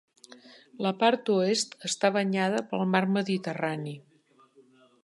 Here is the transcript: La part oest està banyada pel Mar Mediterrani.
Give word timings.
La 0.85 0.93
part 1.03 1.29
oest 1.33 1.77
està 1.91 2.11
banyada 2.17 2.65
pel 2.73 2.87
Mar 2.95 3.05
Mediterrani. 3.21 3.97